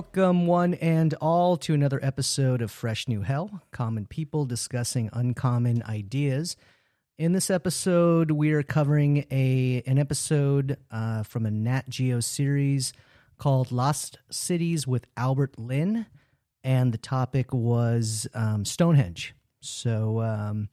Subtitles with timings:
[0.00, 5.82] Welcome, one and all, to another episode of Fresh New Hell Common People Discussing Uncommon
[5.82, 6.56] Ideas.
[7.18, 12.94] In this episode, we are covering a an episode uh, from a Nat Geo series
[13.36, 16.06] called Lost Cities with Albert Lin,
[16.64, 19.34] and the topic was um, Stonehenge.
[19.60, 20.70] So, um,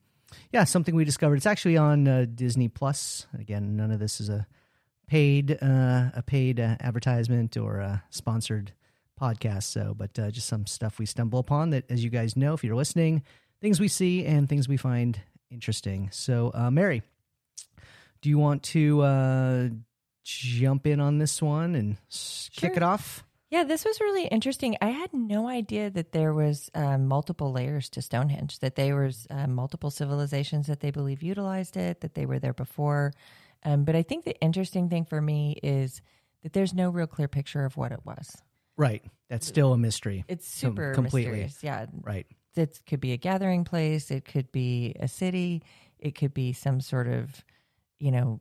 [0.53, 1.35] yeah, something we discovered.
[1.35, 3.27] It's actually on uh, Disney Plus.
[3.37, 4.47] Again, none of this is a
[5.05, 8.71] paid uh, a paid uh, advertisement or a sponsored
[9.17, 9.63] podcast.
[9.63, 12.63] So, but uh, just some stuff we stumble upon that, as you guys know, if
[12.63, 13.23] you're listening,
[13.61, 15.19] things we see and things we find
[15.51, 16.09] interesting.
[16.11, 17.01] So, uh, Mary,
[18.21, 19.69] do you want to uh,
[20.23, 23.23] jump in on this one and s kick it off?
[23.49, 24.75] Yeah, this was really interesting.
[24.81, 28.59] I had no idea that there was uh, multiple layers to Stonehenge.
[28.59, 32.01] That there was uh, multiple civilizations that they believe utilized it.
[32.01, 33.13] That they were there before.
[33.63, 36.01] Um, but I think the interesting thing for me is
[36.43, 38.35] that there's no real clear picture of what it was.
[38.77, 39.03] Right.
[39.29, 40.23] That's still a mystery.
[40.27, 41.31] It's super completely.
[41.31, 41.63] mysterious.
[41.63, 42.25] Yeah, Right.
[42.55, 44.09] it could be a gathering place.
[44.11, 45.63] It could be a city.
[45.99, 47.43] It could be some sort of,
[47.99, 48.39] you know,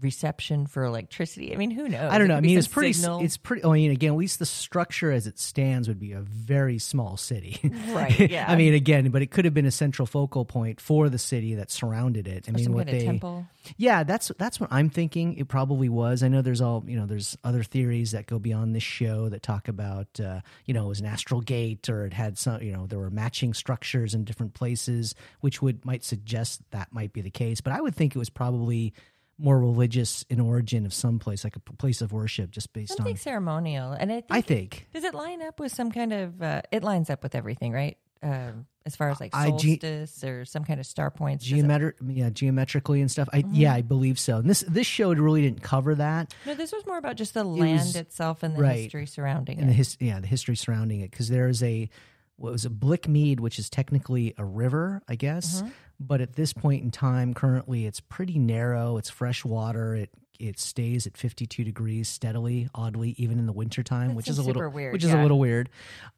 [0.00, 1.54] reception for electricity.
[1.54, 2.10] I mean, who knows?
[2.10, 2.36] I don't know.
[2.36, 2.92] I mean, it's pretty.
[2.92, 3.22] signal.
[3.22, 3.64] It's pretty.
[3.64, 7.16] I mean, again, at least the structure as it stands would be a very small
[7.16, 7.58] city.
[7.88, 8.46] Right, yeah.
[8.48, 11.54] I mean, again, but it could have been a central focal point for the city
[11.54, 12.46] that surrounded it.
[12.48, 13.04] I or mean, what they.
[13.04, 13.46] temple.
[13.76, 15.36] Yeah, that's that's what I'm thinking.
[15.36, 16.22] It probably was.
[16.22, 17.06] I know there's all you know.
[17.06, 20.88] There's other theories that go beyond this show that talk about uh, you know it
[20.88, 24.24] was an astral gate or it had some you know there were matching structures in
[24.24, 27.60] different places, which would might suggest that might be the case.
[27.60, 28.94] But I would think it was probably
[29.38, 33.14] more religious in origin of some place, like a place of worship, just based Something
[33.14, 33.18] on.
[33.18, 36.40] ceremonial, and I think, I think does it line up with some kind of?
[36.42, 37.98] Uh, it lines up with everything, right?
[38.22, 41.44] Um, as far as like I- ge- solstice or some kind of star points.
[41.44, 43.28] geometric, it- yeah, geometrically and stuff.
[43.32, 43.54] I Mm-hmm.
[43.54, 44.38] yeah, I believe so.
[44.38, 46.34] And this this show really didn't cover that.
[46.46, 48.76] no, this was more about just the land was- itself and the right.
[48.84, 49.72] history surrounding and it.
[49.72, 51.90] the his, yeah the history surrounding it because there is a
[52.36, 55.70] what was a Blick Mead, which is technically a river, I guess, Mm-hmm.
[55.98, 58.96] But at this point in time, currently it's pretty narrow.
[58.96, 59.94] It's fresh water.
[59.94, 64.38] It it stays at 52 degrees steadily, oddly, even in the wintertime, That which is
[64.38, 65.70] a little weird, which is a little weird.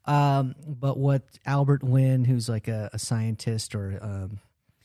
[0.05, 4.39] Um, but what Albert Lin, who's like a, a scientist or um,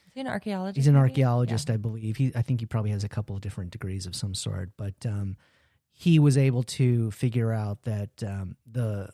[0.07, 0.77] Is he an archaeologist?
[0.77, 2.17] He's an archaeologist, I believe.
[2.17, 4.95] He, I think he probably has a couple of different degrees of some sort, but
[5.05, 5.37] um,
[5.93, 9.11] he was able to figure out that um, the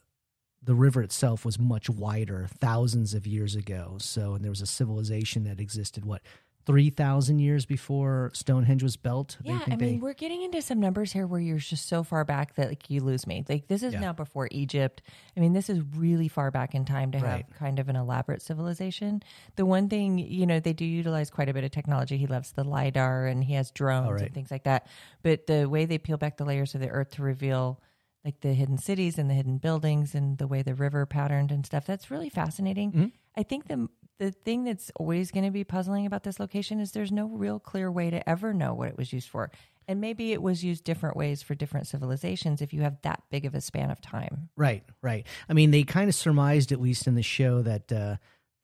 [0.62, 3.96] the river itself was much wider thousands of years ago.
[4.00, 6.22] So, and there was a civilization that existed what
[6.66, 9.38] three thousand years before Stonehenge was built.
[9.42, 12.02] Yeah, think I they- mean, we're getting into some numbers here where you're just so
[12.04, 13.42] far back that like you lose me.
[13.48, 14.00] Like this is Yeah.
[14.00, 15.00] now before Egypt.
[15.34, 17.46] I mean, this is really far back in time to Right.
[17.48, 19.22] have kind of an elaborate civilization.
[19.56, 22.18] The one thing, you know, they do utilize quite a bit of technology.
[22.18, 24.22] He loves the lidar and he has drones right.
[24.24, 24.86] and things like that.
[25.22, 27.80] But the way they peel back the layers of the earth to reveal
[28.24, 31.64] like the hidden cities and the hidden buildings and the way the river patterned and
[31.64, 32.92] stuff, that's really fascinating.
[32.92, 33.06] Mm-hmm.
[33.36, 33.88] I think the
[34.18, 37.58] the thing that's always going to be puzzling about this location is there's no real
[37.58, 39.50] clear way to ever know what it was used for.
[39.88, 43.46] And maybe it was used different ways for different civilizations if you have that big
[43.46, 44.50] of a span of time.
[44.56, 45.26] Right, right.
[45.48, 48.16] I mean, they kind of surmised, at least in the show, that uh,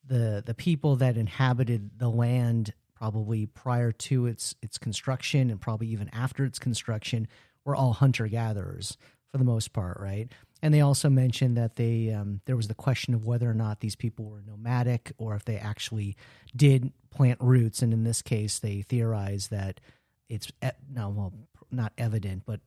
[0.06, 5.88] the the people that inhabited the land probably prior to its its construction and probably
[5.88, 7.28] even after its construction
[7.64, 8.96] were all hunter gatherers
[9.36, 10.30] for the most part, right?
[10.62, 13.80] And they also mentioned that they um, there was the question of whether or not
[13.80, 16.16] these people were nomadic or if they actually
[16.54, 17.82] did plant roots.
[17.82, 19.80] And in this case, they theorized that
[20.28, 21.32] it's e- no, well,
[21.70, 22.60] not evident, but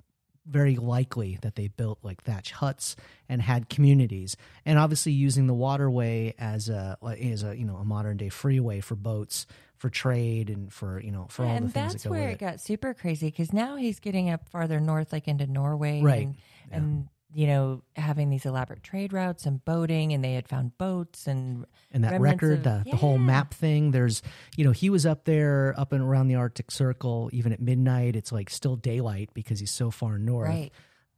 [0.45, 2.95] very likely that they built like thatch huts
[3.27, 4.35] and had communities
[4.65, 8.79] and obviously using the waterway as a as a you know a modern day freeway
[8.79, 9.45] for boats
[9.77, 12.29] for trade and for you know for all and the things that's that go where
[12.29, 16.01] with it got super crazy because now he's getting up farther north, like into Norway,
[16.01, 16.25] Right.
[16.27, 16.35] And,
[16.71, 21.27] and you know, having these elaborate trade routes and boating, and they had found boats
[21.27, 23.91] and and that record, of- the, the whole map thing.
[23.91, 24.23] There's,
[24.57, 28.15] you know, he was up there, up and around the Arctic Circle, even at midnight.
[28.15, 30.49] It's like still daylight because he's so far north.
[30.49, 30.71] Right.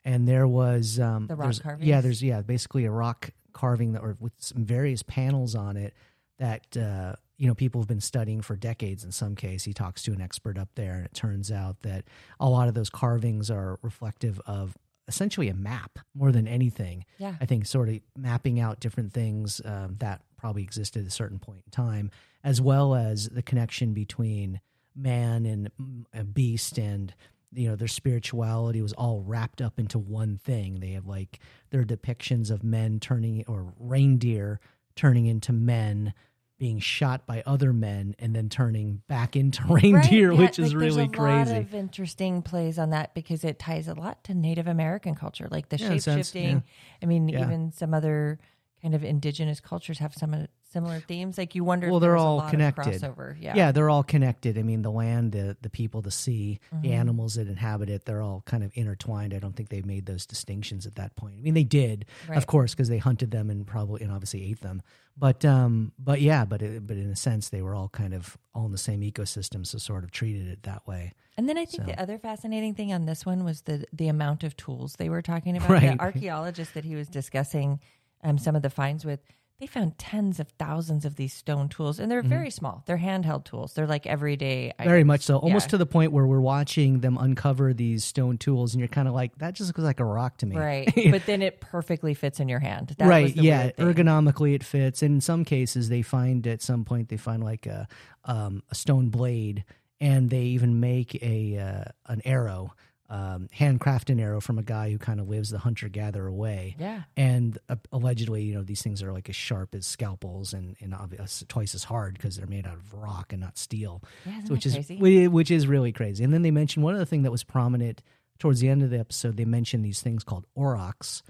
[0.04, 1.88] And there was um, The rock carvings?
[1.88, 5.94] Yeah, there's yeah, basically a rock carving that, or with some various panels on it
[6.40, 9.06] that uh, you know people have been studying for decades.
[9.06, 12.04] In some case, he talks to an expert up there, and it turns out that
[12.40, 14.76] a lot of those carvings are reflective of
[15.12, 17.06] essentially a map more than anything.
[17.18, 17.36] Yeah.
[17.42, 21.38] I think sort of mapping out different things um, that probably existed at a certain
[21.38, 22.12] point in time,
[22.44, 24.62] as well as the connection between
[24.96, 25.72] man and
[26.14, 27.14] a beast and
[27.54, 31.84] you know their spirituality was all wrapped up into one thing they have like their
[31.84, 34.60] depictions of men turning or reindeer
[34.96, 36.14] turning into men
[36.62, 40.76] being shot by other men and then turning back into reindeer, Right, yeah, which is
[40.76, 41.54] like, really there's a crazy.
[41.54, 45.48] lot of interesting plays on that because it ties a lot to Native American culture,
[45.50, 46.58] like the Yeah, shape shifting.
[46.58, 46.60] yeah.
[47.02, 48.38] I mean, even some other
[48.80, 51.38] kind of indigenous cultures have some of similar themes.
[51.38, 53.02] Like you wonder, Well, if they're all lot connected.
[53.02, 53.36] crossover.
[53.40, 53.72] Yeah, yeah.
[53.72, 54.58] they're all connected.
[54.58, 56.82] I mean, the land, the the people, the sea, Mm-hmm.
[56.82, 59.34] the animals that inhabit it, they're all kind of intertwined.
[59.34, 61.36] I don't think they made those distinctions at that point.
[61.38, 62.38] I mean, they did, Right.
[62.38, 64.82] of course, because they hunted them and probably and obviously ate them.
[65.18, 68.38] But um, but yeah, but it, but in a sense, they were all kind of
[68.56, 71.14] all in the same ecosystem, so sort of treated it that way.
[71.38, 74.08] And then I think So- the other fascinating thing on this one was the the
[74.08, 75.70] amount of tools they were talking about.
[75.70, 75.98] Right.
[75.98, 77.80] The archaeologist that he was discussing
[78.24, 79.20] um, some of the finds with,
[79.62, 82.82] they found tens of thousands of these stone tools, and they're very small.
[82.88, 83.74] They're handheld tools.
[83.76, 84.74] They're like everyday.
[84.80, 84.90] Mm-hmm.
[84.90, 85.72] Very much so, almost Yeah.
[85.72, 89.14] to the point where we're watching them uncover these stone tools, and you're kind of
[89.14, 90.58] like, that just looks like a rock to me.
[90.58, 92.96] Right, but then it perfectly fits in your hand.
[92.98, 97.10] That right yeah ergonomically it fits and in some cases they find at some point
[97.10, 97.88] they find like a
[98.26, 99.64] um, a stone blade
[100.00, 102.74] and they even make a uh, an arrow
[103.12, 106.76] um, handcraft an arrow from a guy who kind of lives the hunter gatherer way
[106.80, 107.02] Yeah.
[107.18, 110.96] and uh, allegedly you know these things are like as sharp as scalpels and and
[110.96, 114.66] obvious, twice as hard because they're made out of rock and not steel Yeah, which
[114.66, 114.98] is crazy?
[114.98, 116.24] whi- which is really crazy.
[116.24, 118.02] And then they mentioned one other thing that was prominent
[118.40, 119.36] towards the end of the episode.
[119.38, 121.22] They mentioned these things called aurochs,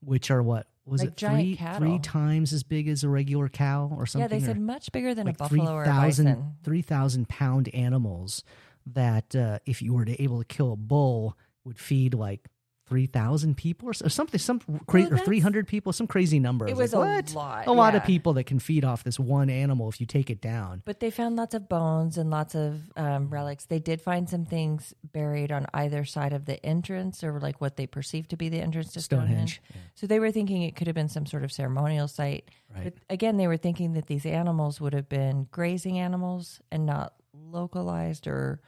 [0.00, 1.80] which are what was Like it giant three cattle.
[1.88, 4.30] three times as big as a regular cow or something?
[4.30, 6.54] Yeah, they said much bigger than like a buffalo or a bison.
[6.64, 8.42] 3,000 pound animals
[8.86, 12.48] that uh, if you were to able to kill a bull would feed like.
[12.88, 16.06] Three thousand people, or s- or something, some cra- Well, or three hundred people, some
[16.06, 16.68] crazy number.
[16.68, 19.18] I It was like, a lot, a lot of people that can feed off this
[19.18, 20.82] one animal if you take it down.
[20.84, 23.64] But they found lots of bones and lots of um, relics.
[23.64, 27.74] They did find some things buried on either side of the entrance, or like what
[27.76, 29.60] they perceived to be the entrance to Stonehenge.
[29.64, 32.52] Stonehenge, So they were thinking it could have been some sort of ceremonial site.
[32.72, 32.84] Right.
[32.84, 37.14] But again, they were thinking that these animals would have been grazing animals and not
[37.34, 38.60] localized or.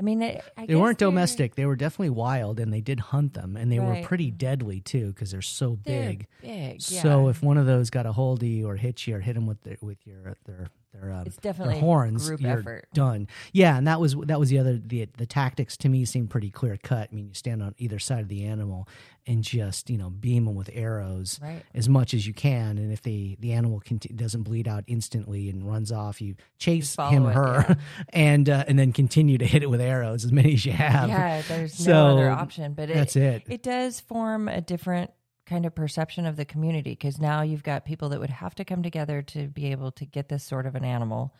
[0.00, 1.56] I mean, I, I They weren't domestic.
[1.56, 5.08] They were definitely wild, and they did hunt them, and they were pretty deadly too
[5.08, 6.26] because they're so They're big.
[6.40, 6.80] big.
[6.80, 7.30] So yeah.
[7.30, 9.46] if one of those got a hold of you or hit you or hit them
[9.46, 12.86] with their, with your their their um, It's their definitely horns, group you're effort.
[12.92, 13.28] done.
[13.52, 16.50] Yeah, and that was that was the other the the tactics to me seemed pretty
[16.50, 17.08] clear cut.
[17.12, 18.88] I mean, you stand on either side of the animal
[19.26, 21.62] and just you know beam them with arrows Right.
[21.74, 25.48] as much as you can, and if the the animal conti- doesn't bleed out instantly
[25.50, 27.74] and runs off, you chase follow him it, her yeah.
[28.12, 31.08] and uh, and then continue to hit it with arrows as many as you have.
[31.08, 32.74] yeah, there's So, no other option.
[32.74, 33.44] But that's it.
[33.48, 35.10] It does form a different
[35.50, 38.64] kind of perception of the community because now you've got people that would have to
[38.64, 41.34] come together to be able to get this sort of an animal.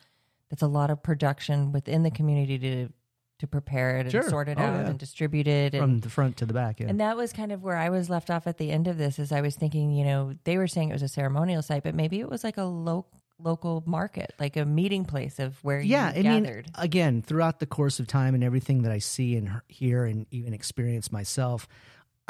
[0.50, 2.88] That's a lot of production within the community to
[3.38, 4.28] to prepare it and Sure.
[4.28, 4.90] sort it Oh, out yeah.
[4.90, 5.72] and distribute it.
[5.74, 6.78] And, from the front to the back.
[6.78, 6.88] Yeah.
[6.88, 9.18] and that was kind of where I was left off at the end of this.
[9.18, 11.94] Is I was thinking, you know, they were saying it was a ceremonial site, but
[11.94, 13.06] maybe it was like a lo-
[13.38, 16.66] local market, like a meeting place of where yeah, you I mean, gathered.
[16.74, 20.52] again, throughout the course of time and everything that I see and hear and even
[20.52, 21.66] experience myself,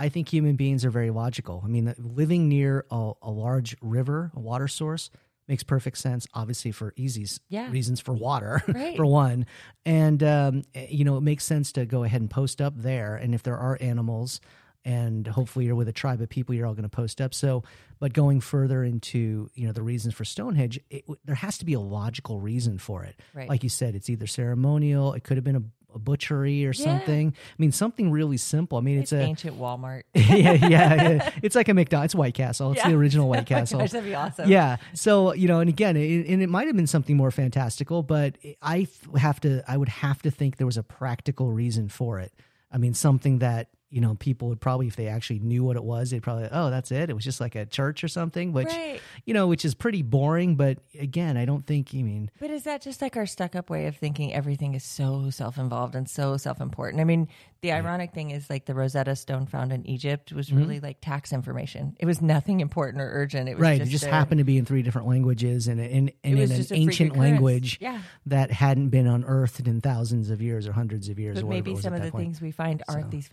[0.01, 1.61] I think human beings are very logical.
[1.65, 5.11] I mean, living near a, a large river, a water source,
[5.47, 6.27] makes perfect sense.
[6.35, 7.71] Obviously, for easy Yeah.
[7.71, 8.97] reasons for water, Right.
[8.97, 9.47] for one,
[9.85, 13.15] and um, eh, you know, it makes sense to go ahead and post up there.
[13.17, 14.41] And if there are animals.
[14.83, 16.55] And hopefully you're with a tribe of people.
[16.55, 17.35] You're all going to post up.
[17.35, 17.65] So,
[17.99, 21.75] but going further into you know the reasons for Stonehenge, it, there has to be
[21.75, 23.21] a logical reason for it.
[23.35, 23.47] Right.
[23.47, 25.13] Like you said, it's either ceremonial.
[25.13, 25.63] It could have been a,
[25.95, 26.85] a butchery or Yeah.
[26.85, 27.29] something.
[27.37, 28.79] I mean, something really simple.
[28.79, 30.03] I mean, It's it's, a ancient Walmart.
[30.15, 31.31] yeah, yeah, yeah.
[31.43, 32.07] It's like a McDonald's.
[32.07, 32.73] It's White Castle.
[32.73, 32.91] It's Yeah.
[32.91, 33.81] the original White Oh Castle.
[33.81, 34.49] gosh, that'd be awesome.
[34.49, 34.77] Yeah.
[34.95, 38.37] So you know, and again, it, and it might have been something more fantastical, but
[38.63, 39.63] I have to.
[39.67, 42.33] I would have to think there was a practical reason for it.
[42.73, 45.83] I mean, something that you know people would probably, if they actually knew what it
[45.83, 47.11] was, they'd probably, oh, that's it.
[47.11, 49.01] It was just like a church or something, which Right.
[49.25, 50.55] you know, which is pretty boring.
[50.57, 51.91] But again, I don't think.
[51.95, 54.85] I mean, But is that just like our stuck up way of thinking everything is
[54.85, 57.01] so self involved and so self important?
[57.01, 57.29] I mean,
[57.63, 61.33] the ironic thing is like the Rosetta Stone found in Egypt was really like tax
[61.33, 61.97] information.
[61.99, 63.49] It was nothing important or urgent.
[63.49, 63.71] It was Mm-hmm.
[63.71, 66.39] right just it just a- happened to be in three different languages and in and
[66.39, 68.01] in an ancient language Yeah.
[68.27, 71.93] that hadn't been unearthed in thousands of years or hundreds of years But maybe some
[71.93, 73.29] of the things we find aren't these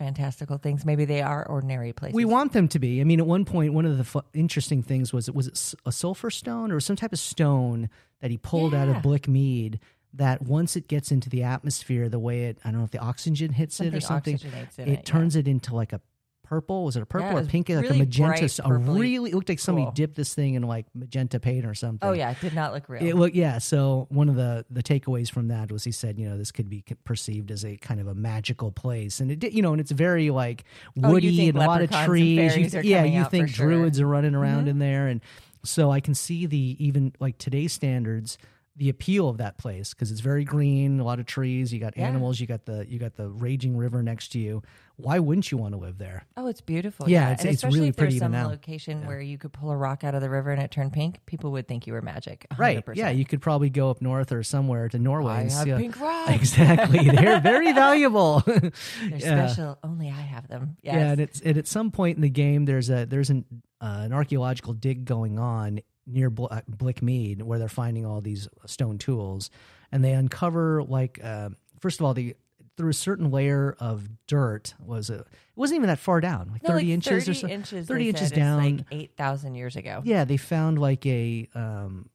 [0.48, 0.84] fantastical things.
[0.84, 2.14] Maybe they are ordinary places.
[2.14, 4.82] we want them to be i mean at one point one of the fu- interesting
[4.82, 7.88] things was it was it a sulfur stone or some type of stone
[8.20, 9.78] that he pulled out of blick mead
[10.14, 12.98] that once it gets into the atmosphere the way it i don't know if the
[12.98, 15.00] oxygen hits it or Something something it it, yeah.
[15.02, 16.00] turns it into like a
[16.48, 19.50] purple was it a purple Yeah, or pink like a magenta a really it looked
[19.50, 19.92] like somebody Cool.
[19.92, 22.30] dipped this thing in like magenta paint or something Oh, yeah.
[22.30, 23.02] It did not look real.
[23.04, 23.58] it look yeah.
[23.58, 26.70] So one of the the takeaways from that was he said, you know, this could
[26.70, 29.80] be perceived as a kind of a magical place, and it did, you know, and
[29.80, 30.64] it's very like
[31.02, 32.56] Oh, woody think and a lot of trees.
[32.56, 33.66] You- yeah, you think for sure.
[33.66, 33.74] Mm-hmm.
[33.80, 35.20] druids are running around in there, and
[35.64, 38.38] So I can see the even like today's standards,
[38.78, 41.72] the appeal of that place because it's very green, a lot of trees.
[41.72, 42.06] You got Yeah.
[42.06, 42.38] animals.
[42.40, 44.62] You got the you got the raging river next to you.
[44.96, 46.26] Why wouldn't you want to live there?
[46.36, 47.08] Oh, it's beautiful.
[47.08, 49.38] Yeah, Yeah, it's- and it's especially really if there's pretty even some location where you
[49.38, 51.20] could pull a rock out of the river and it turned pink.
[51.26, 52.46] People would think you were magic.
[52.50, 52.58] 100%.
[52.58, 52.96] Right?
[52.96, 55.72] Yeah, you could probably go up north or somewhere to Norway I and have see.
[55.74, 56.32] pink rocks.
[56.34, 58.40] Exactly, they're very valuable.
[58.46, 58.72] They're
[59.16, 59.46] Yeah.
[59.48, 59.78] special.
[59.84, 60.76] Only I have them.
[60.82, 60.94] Yes.
[60.96, 63.44] Yeah, and it's and at some point in the game, there's a there's an
[63.80, 68.20] uh, an archaeological dig going on near Bl- uh, Blick Mead where they're finding all
[68.20, 69.50] these stone tools,
[69.92, 71.50] and they uncover like uh,
[71.80, 72.34] first of all the
[72.76, 76.62] through a certain layer of dirt was a it wasn't even that far down like
[76.62, 77.86] No, 30 like inches 30 or so inches.
[77.88, 80.00] 30 they inches down like eight thousand years ago.
[80.04, 82.08] yeah they found like a um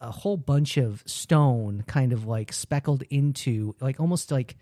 [0.00, 4.54] a whole bunch of stone kind of like speckled into like almost like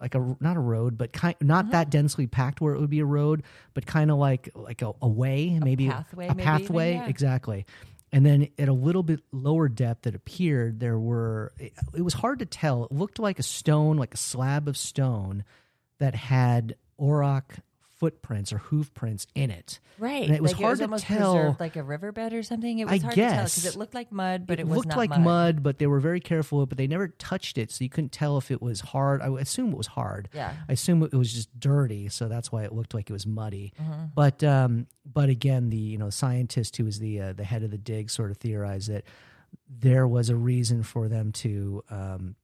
[0.00, 1.72] like a not a road but kind not Mm-hmm.
[1.72, 3.42] that densely packed where it would be a road
[3.74, 7.08] but kind of like like a, a way maybe pathway, a maybe even, pathway yeah.
[7.08, 7.66] exactly
[8.12, 12.14] and then at a little bit lower depth that appeared there were it, it was
[12.14, 12.84] hard to tell.
[12.84, 15.44] It looked like a stone like a slab of stone
[15.98, 17.58] that had auroch
[17.98, 20.24] footprints or hoof prints in it Right.
[20.24, 22.42] And it was like hard it was to almost tell- preserved like a riverbed or
[22.42, 22.78] something.
[22.78, 24.96] It was I hard to tell because it looked like mud, but it, it looked
[24.96, 25.20] like mud.
[25.20, 25.62] mud.
[25.62, 26.64] but they were very careful.
[26.66, 29.22] But they never touched it, so you couldn't tell if it was hard.
[29.22, 30.28] I assume it was hard.
[30.32, 30.54] Yeah.
[30.68, 33.72] I assume it was just dirty, so that's why it looked like it was muddy.
[33.80, 34.04] Mm-hmm.
[34.14, 37.70] But um, but again, the you know scientist who was the uh, the head of
[37.70, 39.04] the dig sort of theorized that
[39.68, 41.82] there was a reason for them to.
[41.90, 42.36] Um,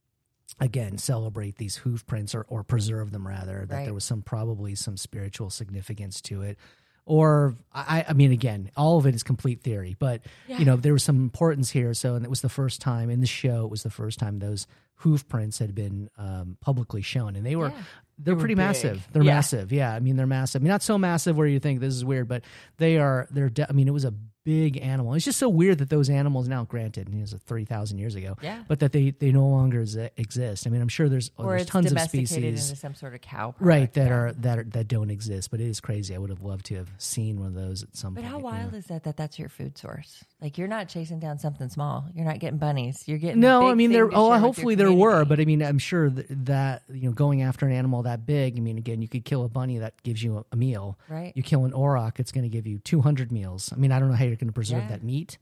[0.59, 3.65] Again, celebrate these hoof prints or, or preserve them rather.
[3.65, 3.83] That Right.
[3.85, 6.57] there was some probably some spiritual significance to it,
[7.05, 9.95] or I, I mean, again, all of it is complete theory.
[9.99, 10.57] But Yeah.
[10.59, 11.93] you know, there was some importance here.
[11.93, 13.65] So, and it was the first time in the show.
[13.65, 14.65] It was the first time those
[14.99, 17.83] hoof prints had been um, publicly shown, and they were Yeah.
[18.17, 18.59] they're were pretty big.
[18.59, 19.07] massive.
[19.11, 19.33] They're Yeah.
[19.35, 19.73] massive.
[19.73, 20.61] Yeah, I mean, they're massive.
[20.61, 22.43] I mean, not so massive where you think this is weird, but
[22.77, 23.27] they are.
[23.29, 23.49] They're.
[23.49, 24.13] De- I mean, it was a
[24.45, 25.13] big animal.
[25.15, 28.37] It's just so weird that those animals now, granted, it was three thousand years ago,
[28.41, 28.63] Yeah.
[28.69, 30.65] but that they they no longer ex- exist.
[30.65, 32.37] I mean, I'm sure there's oh, there's tons of species.
[32.69, 33.53] into some sort of cow.
[33.59, 36.15] Right, that are that are, that don't exist, but it is crazy.
[36.15, 38.31] I would have loved to have seen one of those at some But point.
[38.31, 38.77] how you wild know.
[38.77, 39.03] is that?
[39.03, 40.23] That that's your food source.
[40.41, 42.05] Like you're not chasing down something small.
[42.13, 43.03] You're not getting bunnies.
[43.07, 44.05] You're getting No, big I mean there.
[44.05, 47.09] Oh, share with your hopefully there were, but I mean, I'm sure th- that you
[47.09, 48.55] know, going after an animal that big.
[48.57, 50.99] I mean, again, you could kill a bunny that gives you a, a meal.
[51.09, 51.33] Right.
[51.35, 53.71] You kill an auroch, it's going to give you 200 meals.
[53.73, 54.89] I mean, I don't know how you're going to preserve Yeah.
[54.89, 55.37] that meat.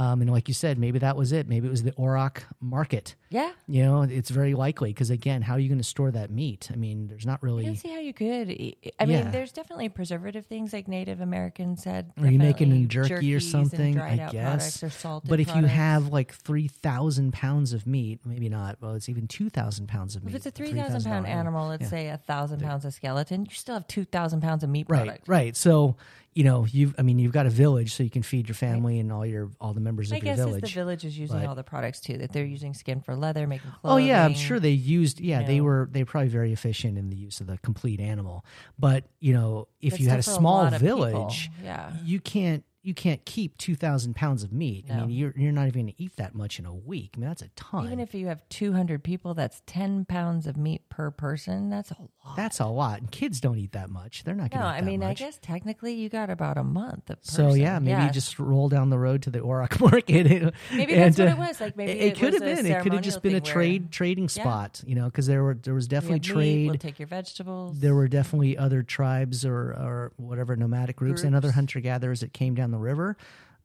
[0.00, 1.46] Um, and like you said, maybe that was it.
[1.46, 3.16] Maybe it was the auroch market.
[3.28, 3.52] yeah.
[3.68, 6.70] You know, it's very likely because again, how are you going to store that meat?
[6.72, 7.76] I mean, there's not I don't really.
[7.76, 8.48] see how you could.
[8.50, 9.22] I I Yeah.
[9.22, 12.12] mean, there's definitely preservative things like Native Americans had.
[12.18, 14.00] Are you making jerky or something?
[14.00, 14.82] I guess.
[14.82, 18.78] or salted But if you have like 3,000 pounds of meat, maybe not.
[18.80, 20.30] Well, it's even 2,000 pounds of meat.
[20.30, 23.54] If it's a three thousand pound animal, let's say a thousand pounds of skeleton, you
[23.54, 25.28] still have two thousand pounds of meat Right, product.
[25.28, 25.56] right.
[25.56, 25.96] So
[26.32, 29.00] you know, you've I mean, you've got a village, so you can feed your family
[29.00, 30.62] and all your all the members My of your guess is village.
[30.62, 32.18] the village is using but- all the products too.
[32.18, 33.92] That they're using skin for leather, making clothes.
[33.94, 35.20] Oh yeah, I'm sure they used.
[35.20, 38.00] Yeah, you they were they were probably very efficient in the use of the complete
[38.00, 38.44] animal.
[38.78, 40.78] But you know, if That's you had a a small people.
[40.78, 41.92] village, Yeah.
[42.04, 44.86] you can't you can't keep two thousand pounds of meat.
[44.90, 47.10] I mean, you're you're not even going to eat that much in a week.
[47.16, 47.84] I mean, that's a ton.
[47.86, 51.68] Even if you have 200 people, that's 10 pounds of meat per person.
[51.68, 52.36] That's a lot.
[52.36, 53.00] that's a lot.
[53.00, 54.24] And kids don't eat that much.
[54.24, 54.74] They're not going no, to.
[54.74, 55.18] eat I mean, I much.
[55.18, 57.10] guess technically you got about a month.
[57.10, 58.06] Of So yeah, maybe Yeah.
[58.06, 60.26] you just roll down the road to the Auroch market.
[60.72, 61.60] Maybe and, that's what uh, it was.
[61.60, 62.64] Like maybe it, it could have been.
[62.66, 64.42] It could have just been a trade where trading Yeah.
[64.42, 66.66] spot, you know, because there were there was definitely have meat, trade.
[66.68, 67.78] We'll take your vegetables.
[67.80, 72.32] there were definitely other tribes or or whatever nomadic groups, and other hunter gatherers that
[72.32, 73.16] came down the river.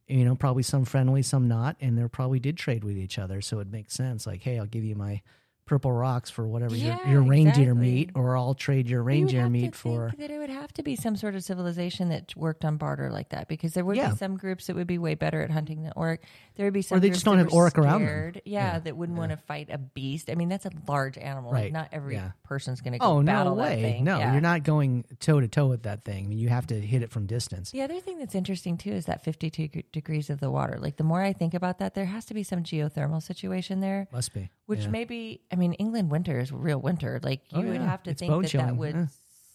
[0.07, 3.41] You know, probably some friendly, some not, and there probably did trade with each other.
[3.41, 4.27] So it makes sense.
[4.27, 5.21] Like, hey, I'll give you my
[5.65, 7.91] purple rocks for whatever Yeah, your, your reindeer exactly.
[7.91, 10.13] meat, or I'll trade your You reindeer to meat think for.
[10.17, 13.29] that it would have to be some sort of civilization that worked on barter like
[13.29, 14.11] that because there would Yeah.
[14.11, 16.21] be some groups that would be way better at hunting than orc.
[16.55, 18.31] There would be some they groups just don't have orc around them.
[18.45, 20.29] Yeah, Yeah, that wouldn't want to fight a beast.
[20.29, 21.51] I mean, that's a large animal.
[21.51, 23.81] Like, Right, not every person's going to go Oh no battle that way!
[23.81, 24.03] thing.
[24.03, 26.25] No, you're not going toe to toe with that thing.
[26.25, 27.71] I mean, you have to hit it from distance.
[27.71, 30.77] The other thing that's interesting too is that 52 g- degrees of the water.
[30.79, 34.07] Like the more I think about that, there has to be some geothermal situation there,
[34.11, 34.49] Must be.
[34.67, 37.19] which maybe I mean England winter is real winter.
[37.23, 39.05] Like you Oh, would have to It's think that that would yeah.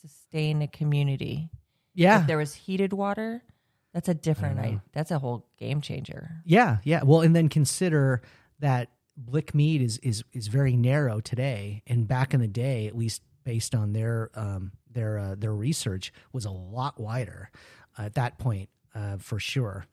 [0.00, 1.50] sustain a community.
[1.94, 3.42] yeah, If there was heated water,
[3.92, 4.58] that's a different.
[4.60, 6.30] I, that's a whole game changer.
[6.46, 7.02] Yeah, yeah.
[7.04, 8.22] Well, and then consider
[8.60, 12.96] that Blick Mead is is is very narrow today, and back in the day, at
[12.96, 17.50] least based on their um, their uh, their research, was a lot wider
[17.98, 19.84] uh, at that point uh, for sure.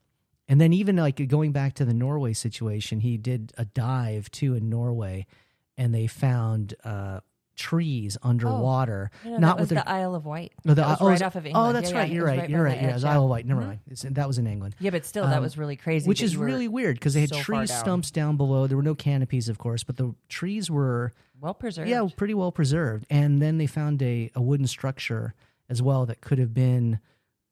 [0.48, 4.54] And then even like going back to the Norway situation, he did a dive too
[4.56, 5.26] in Norway,
[5.78, 7.20] and they found uh,
[7.56, 10.54] trees underwater, No, no, not that was with the Isle of Wight.
[10.60, 11.70] Oh, the- that was oh, right off of England.
[11.70, 12.08] Oh, that's Yeah, right.
[12.10, 12.50] yeah, You're it right.
[12.50, 12.82] You're right.
[12.82, 13.46] Yeah, it's edge, Isle of Wight.
[13.46, 13.80] Never mind.
[13.90, 14.76] It's, that was in England.
[14.80, 16.08] Yeah, but still, that Um, was really crazy.
[16.08, 18.68] Which is really weird because they had so tree stumps down below.
[18.68, 21.90] There were no canopies, of course, but the trees were well preserved.
[21.90, 23.06] yeah pretty well preserved.
[23.10, 25.34] And then they found a, a wooden structure
[25.70, 27.00] as well that could have been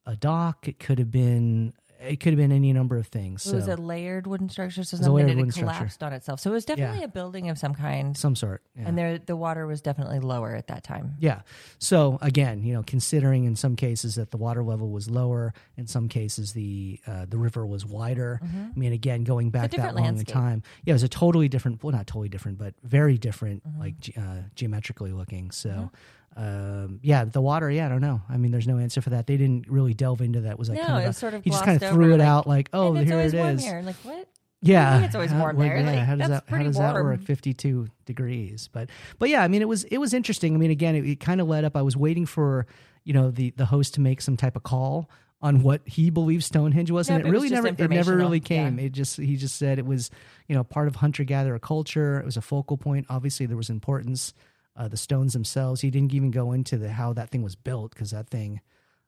[0.05, 0.67] a dock.
[0.67, 3.45] It could have been it could have been any number of things.
[3.47, 5.59] It was a layered wooden structure, so something that had structure.
[5.77, 6.39] collapsed on itself.
[6.39, 8.61] So it was definitely a building of some kind, some sort.
[8.77, 8.87] Yeah.
[8.87, 11.15] and there the water was definitely lower at that time.
[11.19, 11.41] Yeah.
[11.79, 15.87] So again, you know, considering in some cases that the water level was lower, in
[15.87, 18.39] some cases the uh, the river was wider.
[18.43, 19.97] I mean, again, going back that Mm-hmm.
[19.97, 21.83] long in time, yeah, it was a totally different.
[21.83, 23.79] Well, not totally different, but very different, Mm-hmm.
[23.79, 25.51] like uh, geometrically looking.
[25.51, 25.91] So.
[26.35, 27.69] Um, yeah, the water.
[27.71, 28.21] Yeah, I don't know.
[28.29, 29.25] I mean, there's no answer for that.
[29.27, 30.59] They didn't really delve into that.
[30.59, 32.17] Was like No, kind of it a- sort of he just kind of threw it
[32.17, 33.81] like, out like, oh, here always warm here.
[33.85, 34.27] Like what?
[34.61, 35.77] Yeah, it's always How- warm what- there?
[35.77, 37.21] Yeah, Like, how does that how does that work?
[37.23, 38.89] Fifty two degrees, but
[39.19, 40.55] but yeah, I mean it was it was interesting.
[40.55, 41.75] I mean again, it, it kind of led up.
[41.77, 42.65] I was waiting for
[43.03, 45.09] you know the the host to make some type of call
[45.41, 48.39] on what he believes Stonehenge was, and it it really just never it never really
[48.39, 48.79] came.
[48.79, 48.85] Yeah.
[48.85, 50.09] It just he just said it was
[50.47, 52.19] you know part of hunter gatherer culture.
[52.19, 53.05] It was a focal point.
[53.09, 54.33] Obviously, there was importance.
[54.77, 55.79] Uh, the stones themselves.
[55.81, 58.59] He didn't even go into the how that thing was built because that thing.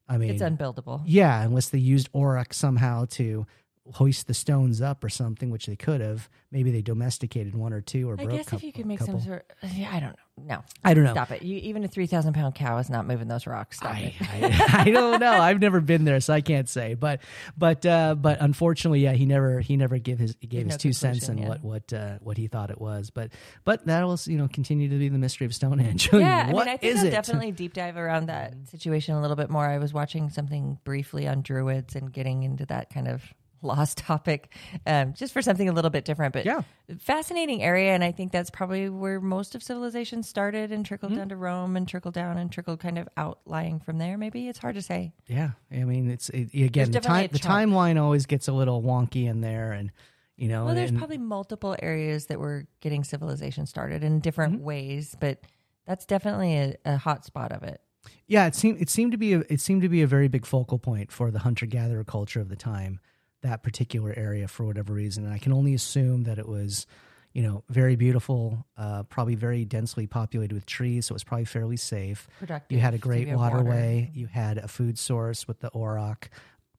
[0.07, 1.01] I mean, It's unbuildable.
[1.05, 3.45] yeah, unless they used Auroch somehow to
[3.94, 6.29] hoist the stones up or something, which they could have.
[6.51, 9.20] Maybe they domesticated one or two or I guess coup- if you could make couple.
[9.20, 10.15] some sort, yeah, I don't know.
[10.39, 11.13] No, I don't know.
[11.13, 11.41] stop it.
[11.41, 13.77] You, even a three thousand pound cow is not moving those rocks.
[13.77, 14.74] Stop I, it.
[14.75, 15.32] I, I don't know.
[15.32, 16.94] I've never been there, so I can't say.
[16.94, 17.22] But
[17.58, 20.94] but uh, but unfortunately, yeah, he never he never gave his gave his no two
[20.94, 21.50] cents conclusion, yeah.
[21.50, 23.10] what what uh, what he thought it was.
[23.10, 23.32] But
[23.63, 26.10] but that will you know continue to be the mystery of Stonehenge.
[26.17, 27.10] Yeah, What I mean, I think I'll it?
[27.12, 29.65] definitely deep dive around that situation a little bit more.
[29.65, 33.24] I was watching something briefly on druids and getting into that kind of
[33.62, 34.54] lost topic,
[34.86, 36.34] um, just for something a little bit different.
[36.34, 36.62] But Yeah.
[37.00, 41.20] fascinating area, and I think that's probably where most of civilization started and trickled Mm-hmm.
[41.20, 44.18] down to Rome and trickled down and trickled kind of outlying from there.
[44.18, 45.14] Maybe it's hard to say.
[45.28, 49.26] Yeah, I mean it's it, again the time the timeline always gets a little wonky
[49.28, 49.91] in there, and
[50.36, 54.56] you know Well, there's and- probably multiple areas that were getting civilization started in different
[54.56, 54.63] Mm-hmm.
[54.65, 55.39] ways, but
[55.86, 57.82] that's definitely a, a hot spot of it.
[58.28, 60.46] Yeah, it seemed it seemed to be a, it seemed to be a very big
[60.46, 63.00] focal point for the hunter gatherer culture of the time.
[63.43, 66.88] That particular area, for whatever reason, and I can only assume that it was,
[67.34, 71.45] you know, very beautiful, uh, probably very densely populated with trees, so it was probably
[71.45, 72.28] fairly safe.
[72.39, 72.76] Productive.
[72.76, 73.58] You had a great have water.
[73.58, 74.12] waterway.
[74.13, 76.30] You had a food source with the auroch,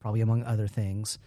[0.00, 1.18] probably among other things.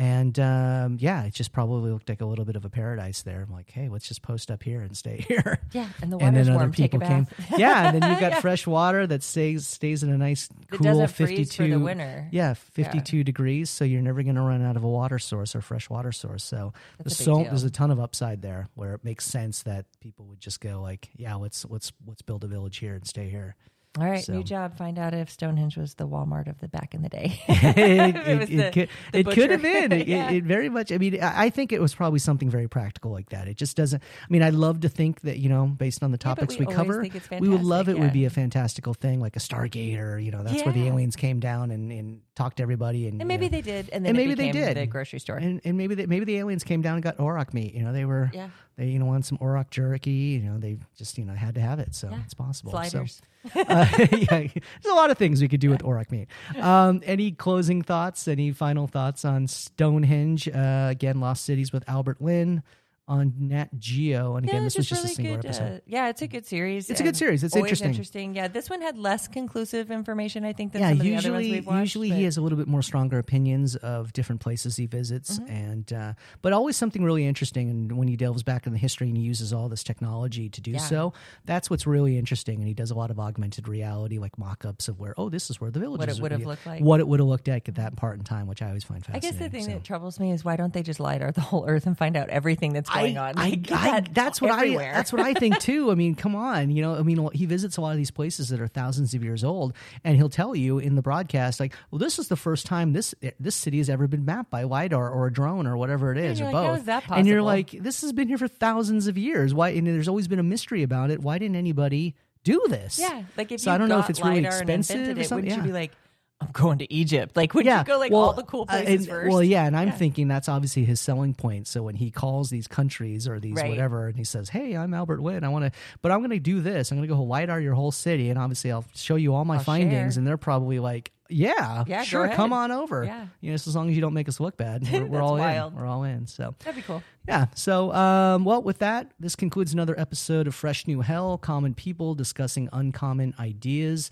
[0.00, 3.42] And um, yeah, it just probably looked like a little bit of a paradise there.
[3.46, 5.60] I'm like, hey, let's just post up here and stay here.
[5.72, 6.62] Yeah, and the and water's then warm.
[6.68, 7.26] other people came.
[7.58, 8.40] Yeah, and then you've got Yeah.
[8.40, 12.28] fresh water that stays stays in a nice cool doesn't freeze for the winter.
[12.30, 13.68] Yeah, fifty two degrees.
[13.68, 16.44] So you're never going to run out of a water source or fresh water source.
[16.44, 17.44] So That's there's a big so deal.
[17.50, 20.80] there's a ton of upside there where it makes sense that people would just go
[20.80, 23.54] like, yeah, let's let's let's build a village here and stay here.
[23.98, 24.76] All right, So- new job.
[24.78, 27.42] Find out if Stonehenge was the Walmart of the back in the day.
[27.48, 29.90] it, it it- the- could, the it could have been.
[30.00, 30.30] It, Yeah.
[30.30, 30.92] it, very much.
[30.92, 33.48] I mean, I I think it was probably something very practical like that.
[33.48, 34.00] It just doesn't.
[34.00, 36.66] I mean, I'd love to think that you know, based on the Yeah, topics we
[36.66, 37.04] we, cover,
[37.40, 40.30] we would love it fantastic, would be a fantastical thing like a Stargate or you
[40.30, 43.46] know, that's where the aliens came down and, and talked to everybody and and maybe
[43.46, 44.76] you know, they did, and then And maybe they did.
[44.76, 45.36] the grocery store.
[45.38, 47.74] and, and maybe they, maybe the aliens came down and got auroch meat.
[47.74, 50.38] You know, they were yeah, they you know wanted some auroch jerky.
[50.40, 52.20] You know, they just you know had to have it, so Yeah.
[52.24, 52.70] it's possible.
[52.70, 53.20] So- sliders.
[53.54, 54.52] Uh, yeah, there's
[54.90, 56.28] a lot of things we could do with Auroch meat.
[56.58, 58.28] Um, any closing thoughts?
[58.28, 60.48] Any final thoughts on Stonehenge?
[60.48, 62.62] Uh, again, Lost Cities with Albert Lin
[63.10, 65.46] on Nat Geo, and again, yeah, this was just just a single good.
[65.46, 65.76] episode.
[65.78, 66.88] Uh, yeah, it's a good series.
[66.88, 67.42] It's a good series.
[67.42, 68.34] It's always interesting.
[68.36, 71.32] Yeah, this one had less conclusive information, I think, than yeah, some of the other
[71.32, 71.80] ones usually we've watched.
[71.80, 75.38] usually but- he has a little bit more stronger opinions of different places he visits,
[75.40, 75.50] Mm-hmm.
[75.52, 77.68] and uh, but always something really interesting.
[77.68, 80.60] And when he delves back in the history and he uses all this technology to
[80.60, 80.78] do Yeah.
[80.78, 81.12] so,
[81.44, 82.60] that's what's really interesting.
[82.60, 85.60] And he does a lot of augmented reality, like mock-ups of where oh, this is
[85.60, 86.80] where the village What it would have looked like.
[86.82, 89.04] what it would have looked like at that part in time, which I always find
[89.04, 89.28] fascinating.
[89.28, 89.70] I guess the thing so.
[89.72, 92.28] that troubles me is why don't they just lidar the whole Earth and find out
[92.28, 93.38] everything that's going I, on?
[93.38, 94.90] I, I- that that's what everywhere.
[94.92, 95.90] I that's what I think too.
[95.90, 98.48] I mean, come on, you know, I mean, he visits a lot of these places
[98.50, 99.72] that are thousands of years old,
[100.04, 103.14] and he'll tell you in the broadcast, like, well, this is the first time this
[103.38, 106.40] this city has ever been mapped by lidar or a drone or whatever it is,
[106.40, 106.88] or like, both.
[106.88, 109.52] is And you're like, this has been here for thousands of years.
[109.54, 109.70] Why?
[109.70, 111.20] And there's always been a mystery about it.
[111.20, 112.98] Why didn't anybody do this?
[112.98, 115.28] Yeah, like if So you I don't know if it's really expensive invented or it,
[115.28, 115.44] something.
[115.44, 115.66] wouldn't Yeah.
[115.66, 115.92] you be like,
[116.40, 117.36] I'm going to Egypt?
[117.36, 119.30] Like, would yeah, you go like well, all the cool uh, places and- first?
[119.30, 119.94] Well, yeah, and I'm Yeah.
[119.94, 121.66] thinking that's obviously his selling point.
[121.66, 123.68] So when he calls these countries or these Right.
[123.70, 125.44] whatever, and he says, "Hey, I'm Albert Lin.
[125.44, 126.90] I want to, but I'm going to do this.
[126.90, 129.56] I'm going to go lidar your whole city, and obviously I'll show you all my
[129.58, 130.18] I'll findings." share.
[130.20, 132.26] And they're probably like, Yeah, Yeah, sure.
[132.30, 133.04] Come on over.
[133.04, 133.26] Yeah.
[133.40, 135.36] You know, just as long as you don't make us look bad, we're, we're all
[135.36, 135.72] wild.
[135.74, 135.78] in.
[135.78, 136.26] We're all in.
[136.26, 137.04] So That'd be cool.
[137.28, 137.46] yeah.
[137.54, 142.16] So, um, well, with that, this concludes another episode of Fresh New Hell Common People
[142.16, 144.10] discussing uncommon ideas.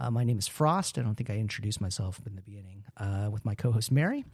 [0.00, 0.98] Uh, my name is Frost.
[0.98, 4.24] I don't think I introduced myself in the beginning uh, with my co host, Mary.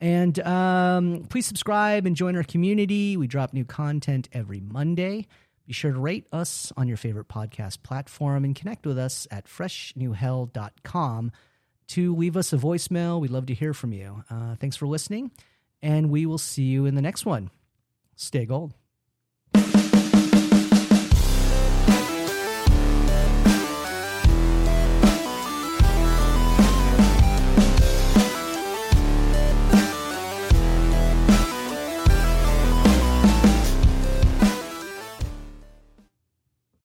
[0.00, 3.18] And um, please subscribe and join our community.
[3.18, 5.26] We drop new content every Monday.
[5.66, 9.46] Be sure to rate us on your favorite podcast platform and connect with us at
[9.46, 11.32] freshnewhell.com
[11.88, 13.20] to leave us a voicemail.
[13.20, 14.24] We'd love to hear from you.
[14.30, 15.30] Uh, thanks for listening,
[15.82, 17.50] and we will see you in the next one.
[18.16, 18.79] Stay gold.